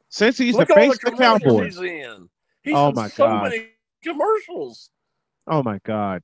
[0.09, 1.77] since he's Look the face the of the Cowboys.
[1.77, 2.29] he's in.
[2.63, 3.53] He's Oh my so God.
[4.03, 4.91] commercials.
[5.47, 6.23] Oh my God.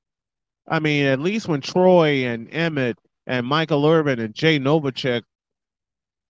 [0.68, 5.22] I mean, at least when Troy and Emmett and Michael Irvin and Jay Novacek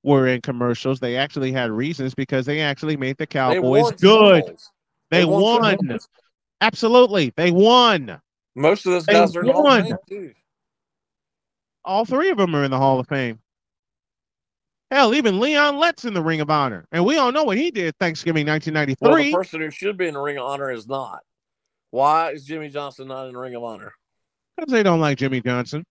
[0.03, 4.57] were in commercials, they actually had reasons because they actually made the Cowboys won good.
[5.11, 5.77] They Super won.
[5.87, 6.09] Bowls.
[6.61, 7.33] Absolutely.
[7.37, 8.21] They won.
[8.55, 10.33] Most of those They guys are in the Hall of won.
[11.91, 13.41] All three of them are in the Hall of Fame.
[14.93, 16.87] Hell, even Leon Lett's in the Ring of Honor.
[16.93, 18.47] And we all know what he did Thanksgiving
[19.01, 21.19] Well, the person who should be in the Ring of Honor is not.
[21.91, 23.93] Why is Jimmy Johnson not in the Ring of Honor?
[24.57, 25.85] because they don't like Jimmy Johnson.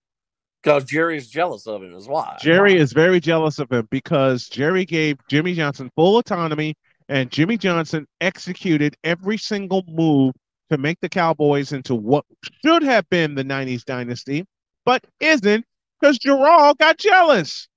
[0.62, 2.38] Because Jerry's jealous of him, is why.
[2.40, 6.76] Jerry is very jealous of him because Jerry gave Jimmy Johnson full autonomy
[7.10, 10.32] and Jimmy Johnson executed every single move
[10.70, 12.24] to make the Cowboys into what
[12.64, 14.46] should have been the 90s dynasty,
[14.86, 15.66] but isn't
[16.00, 17.68] because Gerald got jealous.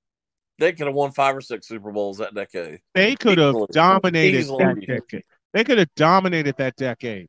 [0.59, 2.79] They could have won five or six Super Bowls that decade.
[2.93, 4.63] They could have dominated Easily.
[4.63, 5.23] that decade.
[5.53, 7.27] They could have dominated that decade.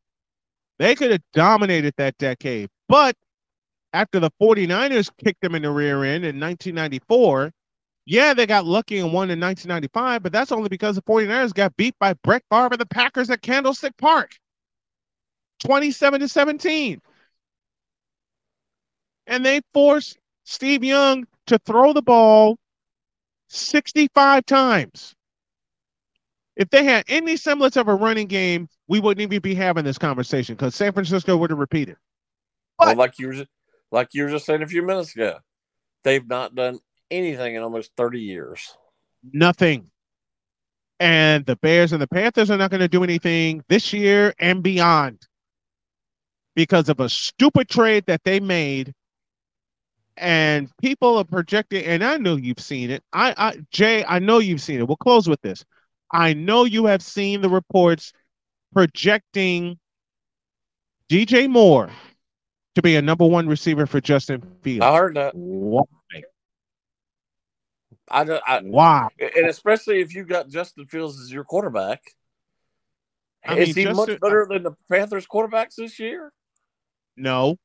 [0.78, 2.68] They could have dominated that decade.
[2.88, 3.16] But
[3.92, 7.52] after the 49ers kicked them in the rear end in 1994,
[8.06, 11.74] yeah, they got lucky and won in 1995, but that's only because the 49ers got
[11.76, 14.32] beat by Brett Favre and the Packers at Candlestick Park.
[15.60, 17.00] 27 to 17.
[19.26, 22.58] And they forced Steve Young to throw the ball
[23.48, 25.14] 65 times.
[26.56, 29.98] If they had any semblance of a running game, we wouldn't even be having this
[29.98, 31.96] conversation because San Francisco would have repeated.
[32.78, 33.46] Well, like you were
[33.90, 35.38] like you were just saying a few minutes ago,
[36.04, 36.78] they've not done
[37.10, 38.76] anything in almost thirty years.
[39.32, 39.90] Nothing.
[41.00, 44.62] And the Bears and the Panthers are not going to do anything this year and
[44.62, 45.26] beyond
[46.54, 48.92] because of a stupid trade that they made.
[50.16, 53.02] And people are projecting, and I know you've seen it.
[53.12, 54.86] I, I Jay, I know you've seen it.
[54.86, 55.64] We'll close with this.
[56.12, 58.12] I know you have seen the reports
[58.72, 59.78] projecting
[61.10, 61.90] DJ Moore
[62.76, 64.84] to be a number one receiver for Justin Fields.
[64.84, 65.34] I heard that.
[65.34, 65.82] Why?
[68.08, 69.08] I, don't- I Why?
[69.18, 72.02] and especially if you got Justin Fields as your quarterback.
[73.44, 76.32] I is mean, he Justin- much better than the Panthers quarterbacks this year?
[77.16, 77.58] No.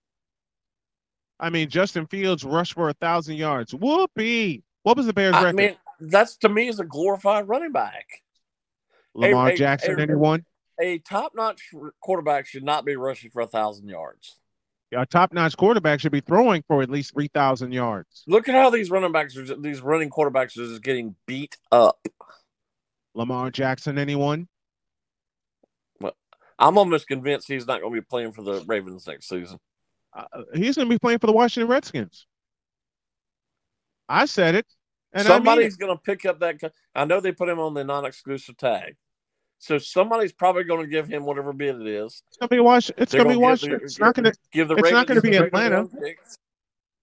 [1.39, 3.73] I mean, Justin Fields rushed for a thousand yards.
[3.73, 4.63] Whoopee!
[4.83, 5.55] What was the Bears' I record?
[5.55, 8.05] mean, that's to me is a glorified running back.
[9.13, 10.45] Lamar hey, Jackson, hey, anyone?
[10.81, 11.61] A top-notch
[12.01, 14.37] quarterback should not be rushing for a thousand yards.
[14.93, 18.23] A top-notch quarterback should be throwing for at least three thousand yards.
[18.27, 21.99] Look at how these running backs, are, these running quarterbacks, are just getting beat up.
[23.13, 24.47] Lamar Jackson, anyone?
[25.99, 26.15] Well,
[26.57, 29.59] I'm almost convinced he's not going to be playing for the Ravens next season.
[30.13, 32.25] Uh, he's going to be playing for the Washington Redskins.
[34.07, 34.65] I said it,
[35.13, 36.59] and somebody's I mean going to pick up that.
[36.59, 38.95] co- I know they put him on the non-exclusive tag,
[39.59, 42.23] so somebody's probably going to give him whatever bid it is.
[42.27, 42.89] it's going to be Wash.
[42.97, 43.79] It's going to be Washington.
[43.79, 44.37] the- It's not going to.
[44.51, 45.87] Give the It's Ravens not gonna be Atlanta.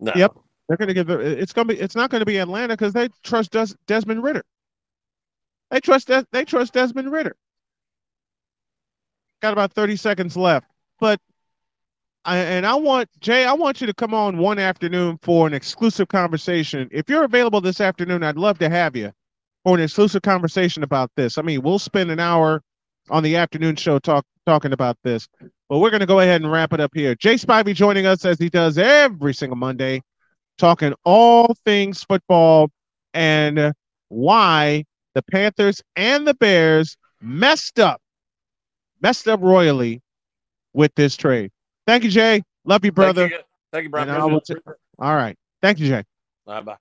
[0.00, 0.12] No.
[0.16, 0.34] Yep.
[0.68, 1.20] They're going to give the.
[1.20, 1.80] It's going to be.
[1.80, 4.42] It's not going to be Atlanta because they trust Des, Desmond Ridder.
[5.70, 6.08] They trust.
[6.08, 7.36] Des, they trust Desmond Ridder.
[9.42, 10.66] Got about thirty seconds left,
[10.98, 11.20] but
[12.26, 13.44] And I want Jay.
[13.44, 16.88] I want you to come on one afternoon for an exclusive conversation.
[16.90, 19.12] If you're available this afternoon, I'd love to have you
[19.64, 21.38] for an exclusive conversation about this.
[21.38, 22.62] I mean, we'll spend an hour
[23.10, 25.28] on the afternoon show talk talking about this,
[25.68, 27.14] but we're going to go ahead and wrap it up here.
[27.14, 30.02] Jay Spivey joining us as he does every single Monday,
[30.58, 32.70] talking all things football
[33.14, 33.72] and
[34.08, 34.84] why
[35.14, 38.00] the Panthers and the Bears messed up,
[39.00, 40.00] messed up royally
[40.72, 41.50] with this trade.
[41.86, 42.42] Thank you, Jay.
[42.64, 43.28] Love you, brother.
[43.28, 43.38] Thank you,
[43.72, 44.08] Thank you Brian.
[44.08, 44.54] And I will t-
[44.98, 45.36] all right.
[45.62, 46.04] Thank you, Jay.
[46.46, 46.76] Right, bye.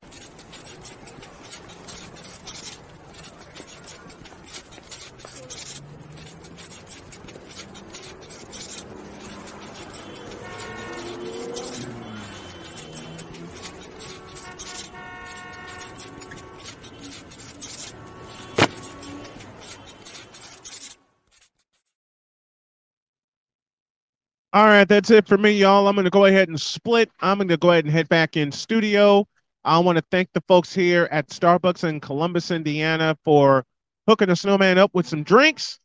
[24.55, 25.85] All right, that's it for me, y'all.
[25.85, 27.11] I'm going to go ahead and split.
[27.19, 29.27] I'm going to go ahead and head back in studio.
[29.65, 33.65] I want to thank the folks here at Starbucks in Columbus, Indiana, for
[34.07, 35.77] hooking the snowman up with some drinks,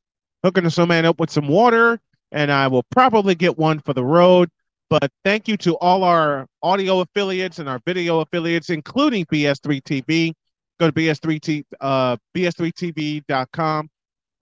[0.44, 1.98] hooking the snowman up with some water,
[2.30, 4.48] and I will probably get one for the road.
[4.88, 10.32] But thank you to all our audio affiliates and our video affiliates, including BS3 TV.
[10.78, 13.90] Go to BS3T, uh, BS3TV.com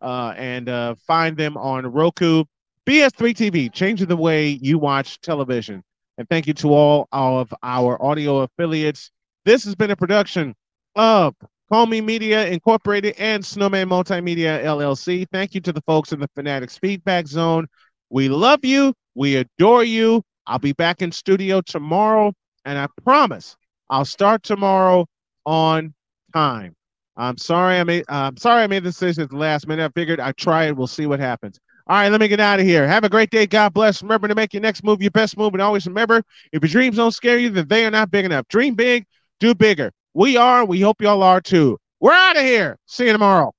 [0.03, 2.45] uh, and uh, find them on Roku.
[2.89, 5.83] BS3 TV, changing the way you watch television.
[6.17, 9.11] And thank you to all of our audio affiliates.
[9.45, 10.55] This has been a production
[10.97, 11.35] of
[11.71, 15.27] Me Media Incorporated, and Snowman Multimedia LLC.
[15.31, 17.67] Thank you to the folks in the Fanatics Feedback Zone.
[18.09, 18.95] We love you.
[19.15, 20.23] We adore you.
[20.47, 22.33] I'll be back in studio tomorrow,
[22.65, 23.55] and I promise
[23.91, 25.05] I'll start tomorrow
[25.45, 25.93] on
[26.33, 26.75] time.
[27.19, 29.85] I'm sorry I made I'm sorry I made the decision at the last minute.
[29.85, 30.77] I figured I'd try it.
[30.77, 31.61] We'll see what happens.
[31.89, 32.87] All right, let me get out of here.
[32.87, 33.47] Have a great day.
[33.47, 34.03] God bless.
[34.03, 35.55] Remember to make your next move your best move.
[35.55, 36.23] And always remember,
[36.53, 38.47] if your dreams don't scare you, then they are not big enough.
[38.49, 39.07] Dream big,
[39.41, 39.91] do bigger.
[40.13, 40.67] We are.
[40.67, 41.79] We hope y'all are too.
[42.01, 42.77] We're out of here.
[42.85, 43.55] See you tomorrow.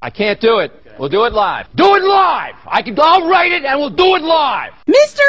[0.00, 0.72] I can't do it.
[0.98, 1.66] We'll do it live.
[1.74, 2.54] Do it live.
[2.66, 2.98] I can.
[2.98, 4.72] I'll write it and we'll do it live.
[4.86, 5.22] Mister,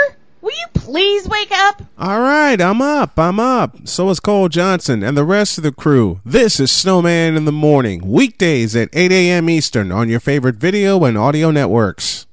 [0.44, 1.82] will you please wake up?
[1.98, 3.18] All right, I'm up.
[3.18, 3.88] I'm up.
[3.88, 6.20] So is Cole Johnson and the rest of the crew.
[6.26, 9.50] This is Snowman in the Morning, weekdays at 8 a.m.
[9.50, 12.28] Eastern on your favorite video and audio networks.